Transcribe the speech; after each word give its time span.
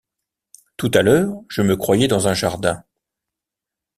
Tout 0.77 0.89
à 0.95 1.03
l’heure 1.03 1.35
je 1.47 1.61
me 1.61 1.75
croyais 1.77 2.07
dans 2.07 2.27
un 2.27 2.33
jardin... 2.33 2.83